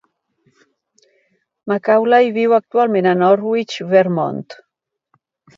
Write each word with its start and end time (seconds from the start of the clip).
Macaulay 1.71 2.31
viu 2.39 2.57
actualment 2.59 3.11
a 3.11 3.13
Norwich, 3.23 3.79
Vermont. 3.95 4.47